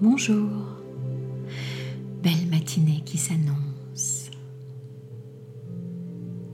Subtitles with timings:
[0.00, 0.48] Bonjour,
[2.22, 4.30] belle matinée qui s'annonce.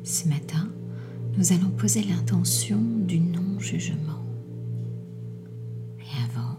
[0.02, 0.70] Ce matin,
[1.36, 4.24] nous allons poser l'intention du non-jugement.
[6.00, 6.56] Et avant,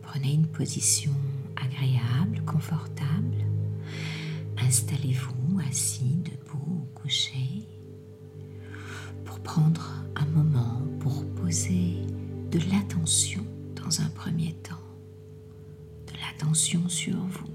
[0.00, 1.10] prenez une position
[1.56, 3.44] agréable, confortable.
[4.58, 7.66] Installez-vous assis, debout ou couché
[9.24, 11.96] pour prendre un moment pour poser
[12.52, 13.44] de l'attention
[13.74, 14.85] dans un premier temps
[16.56, 16.80] sur
[17.16, 17.46] vous.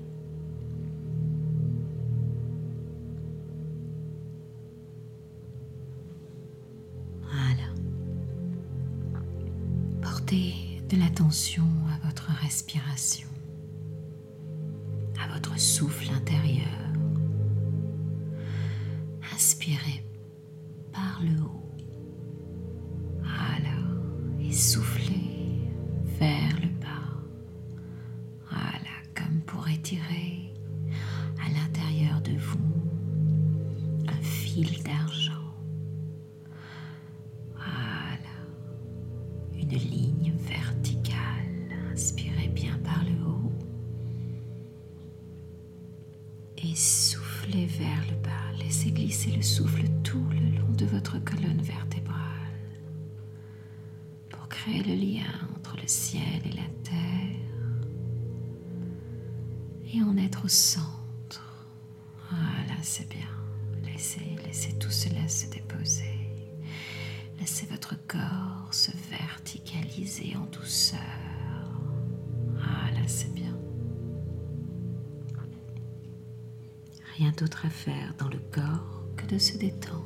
[7.24, 7.74] Voilà.
[10.02, 13.28] Portez de l'attention à votre respiration,
[15.20, 16.68] à votre souffle intérieur.
[19.34, 20.01] Inspirez
[49.24, 52.18] Laissez le souffle tout le long de votre colonne vertébrale
[54.32, 57.38] pour créer le lien entre le ciel et la terre
[59.94, 61.68] et en être au centre.
[62.32, 63.28] Voilà, c'est bien.
[63.84, 66.28] Laissez, laissez tout cela se déposer.
[67.40, 71.00] Laissez votre corps se verticaliser en douceur.
[72.54, 73.56] Voilà, c'est bien.
[77.18, 80.06] Rien d'autre à faire dans le corps de se détendre.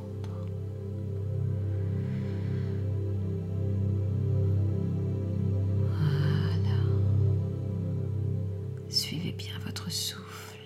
[8.89, 10.57] Suivez bien votre souffle.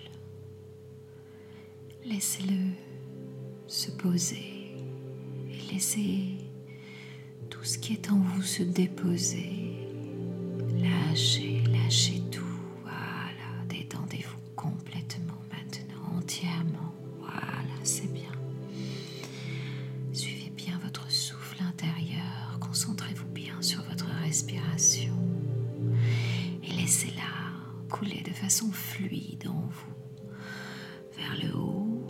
[2.04, 2.72] Laissez-le
[3.66, 4.76] se poser
[5.50, 6.36] et laissez
[7.48, 9.88] tout ce qui est en vous se déposer.
[10.78, 12.49] Lâchez, lâchez tout.
[27.90, 29.94] Couler de façon fluide en vous,
[31.16, 32.06] vers le haut,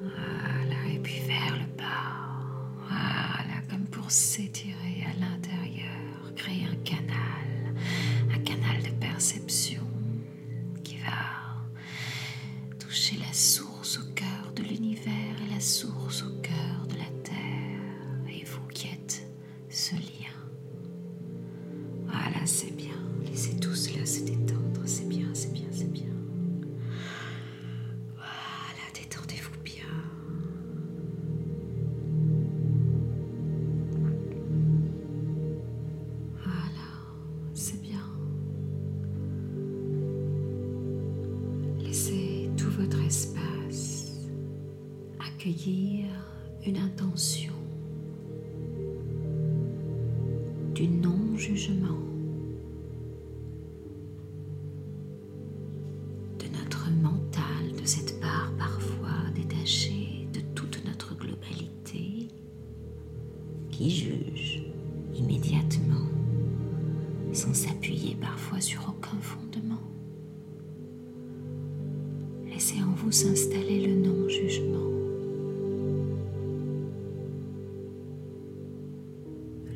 [0.00, 7.74] voilà, et puis vers le bas, voilà, comme pour s'étirer à l'intérieur, créer un canal,
[8.34, 9.82] un canal de perception
[10.82, 11.62] qui va
[12.78, 18.28] toucher la source au cœur de l'univers et la source au cœur de la terre,
[18.28, 19.24] et vous qui êtes
[19.70, 20.34] ce lien.
[22.06, 22.73] Voilà, c'est
[45.46, 47.52] une intention
[50.74, 51.98] du non-jugement.
[56.38, 62.28] de notre mental, de cette part parfois détachée de toute notre globalité,
[63.70, 64.62] qui juge
[65.14, 66.08] immédiatement,
[67.32, 68.93] sans s'appuyer parfois sur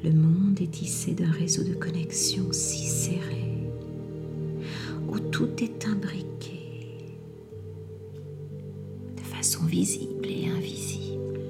[0.05, 3.69] Le monde est tissé d'un réseau de connexions si serré,
[5.09, 7.17] où tout est imbriqué
[9.17, 11.41] de façon visible et invisible,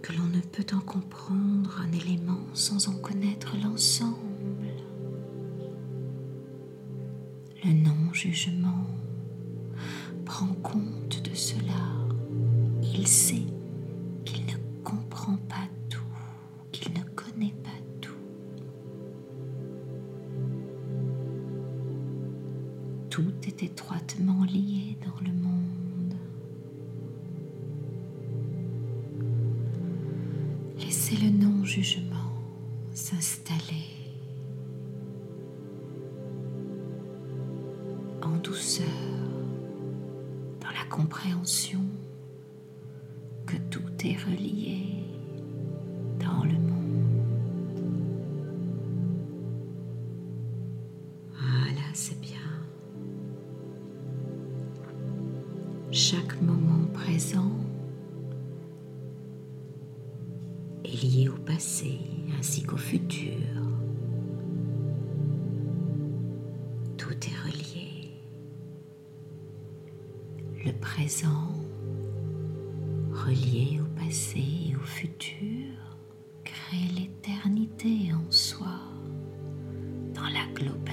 [0.00, 4.16] que l'on ne peut en comprendre un élément sans en connaître l'ensemble.
[7.62, 8.86] Le non-jugement
[10.24, 11.74] prend compte de cela.
[12.94, 13.44] Il sait
[31.12, 32.32] Le non-jugement
[32.94, 33.88] s'installer
[38.22, 38.86] en douceur
[40.60, 41.80] dans la compréhension
[43.44, 44.84] que tout est relié
[46.20, 47.82] dans le monde.
[51.32, 52.38] Voilà, c'est bien.
[55.90, 57.50] Chaque moment présent
[61.00, 61.98] est lié au passé
[62.38, 63.32] ainsi qu'au futur.
[66.96, 68.10] Tout est relié.
[70.64, 71.52] Le présent
[73.12, 75.74] relié au passé et au futur
[76.44, 78.78] crée l'éternité en soi,
[80.14, 80.89] dans la globalité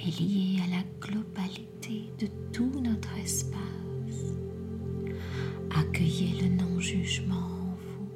[0.00, 4.34] est lié à la globalité de tout notre espace.
[5.76, 8.08] Accueillez le non-jugement en vous.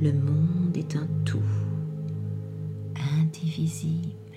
[0.00, 1.38] Le monde est un tout,
[3.20, 4.27] indivisible.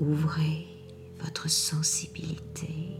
[0.00, 0.66] Ouvrez
[1.20, 2.98] votre sensibilité.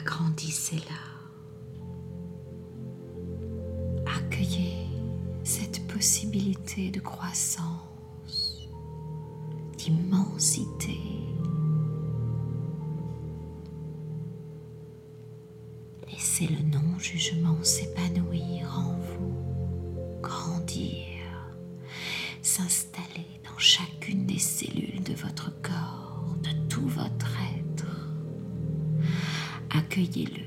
[0.00, 1.08] Agrandissez-la.
[4.06, 4.88] Accueillez
[5.44, 8.68] cette possibilité de croissance,
[9.76, 10.98] d'immensité.
[16.10, 21.07] Laissez le non-jugement s'épanouir en vous, grandir,
[24.38, 28.08] cellules de votre corps, de tout votre être.
[29.70, 30.44] Accueillez-le.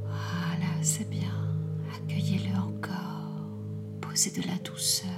[0.00, 1.54] Voilà, c'est bien.
[1.96, 3.48] Accueillez-le encore.
[4.00, 5.08] Posez de la douceur,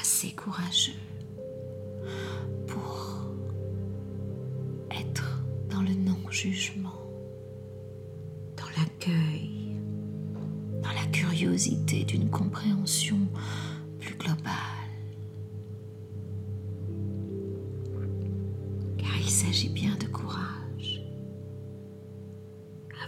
[0.00, 0.92] assez courageux
[2.66, 3.24] pour
[4.90, 7.00] être dans le non-jugement,
[8.56, 9.76] dans l'accueil,
[10.82, 13.18] dans la curiosité d'une compréhension
[13.98, 14.42] plus globale.
[18.98, 21.02] Car il s'agit bien de courage.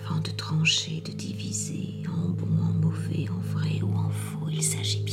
[0.05, 4.63] Avant de trancher, de diviser en bon, en mauvais, en vrai ou en faux, il
[4.63, 5.05] s'agit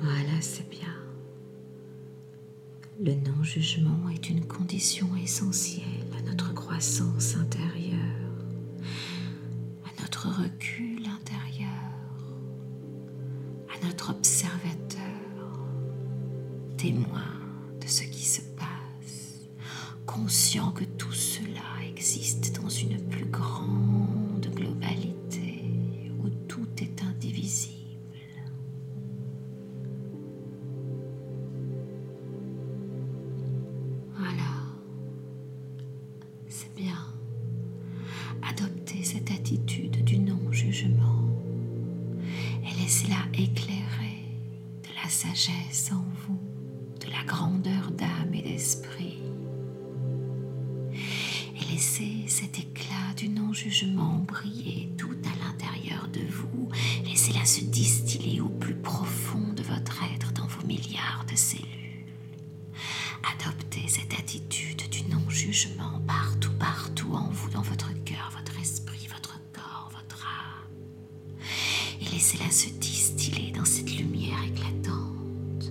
[0.00, 0.94] Voilà, c'est bien.
[3.00, 5.84] Le non-jugement est une condition essentielle
[6.16, 7.98] à notre croissance intérieure,
[9.84, 10.87] à notre recul
[20.18, 25.64] conscient que tout cela existe dans une plus grande globalité
[26.20, 27.74] où tout est indivisible.
[34.16, 34.32] Voilà,
[36.48, 36.98] c'est bien.
[38.42, 41.28] Adoptez cette attitude du non-jugement
[42.64, 44.24] et laissez-la éclairer
[44.82, 46.40] de la sagesse en vous,
[47.00, 49.17] de la grandeur d'âme et d'esprit.
[51.78, 56.68] Laissez cet éclat du non-jugement briller tout à l'intérieur de vous.
[57.04, 62.04] Laissez-la se distiller au plus profond de votre être dans vos milliards de cellules.
[63.22, 69.40] Adoptez cette attitude du non-jugement partout, partout en vous, dans votre cœur, votre esprit, votre
[69.52, 71.38] corps, votre âme.
[72.00, 75.70] Et laissez-la se distiller dans cette lumière éclatante.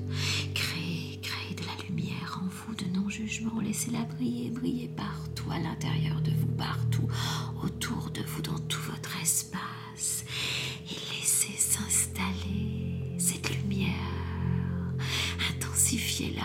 [0.53, 3.59] Créez, créez de la lumière en vous de non-jugement.
[3.59, 5.06] Laissez-la briller, briller partout
[5.57, 7.07] à l'intérieur de vous, partout
[7.63, 10.23] autour de vous, dans tout votre espace.
[10.89, 13.93] Et laissez s'installer cette lumière.
[15.49, 16.43] Intensifiez-la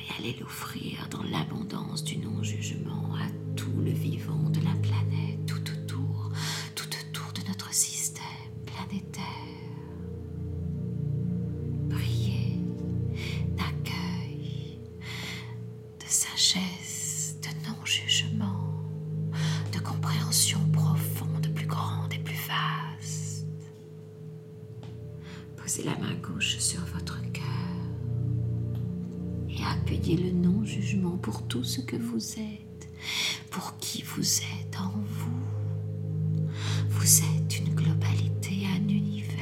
[0.00, 5.62] et allez l'offrir dans l'abondance du non-jugement à tout le vivant de la planète, tout
[5.70, 6.30] autour,
[6.74, 8.24] tout autour de notre système
[8.64, 9.22] planétaire.
[11.90, 12.58] Priez
[13.56, 14.80] d'accueil,
[16.00, 16.85] de sagesse,
[25.84, 27.44] La main gauche sur votre cœur
[29.48, 32.88] et accueillez le non-jugement pour tout ce que vous êtes,
[33.50, 36.54] pour qui vous êtes en vous.
[36.88, 39.36] Vous êtes une globalité, un univers.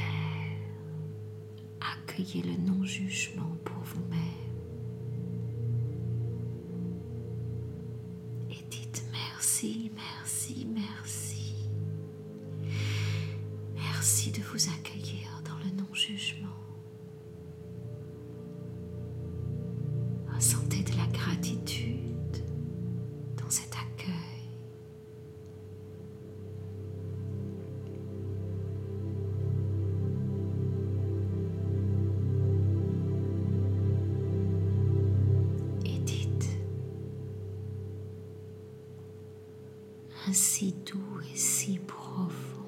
[1.79, 3.34] Accueillez le non-jugement
[40.27, 42.64] ainsi doux et si profond,